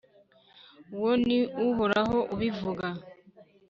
Uwo 0.95 1.11
ni 1.25 1.39
Uhoraho 1.65 2.17
ubivuga 2.33 2.87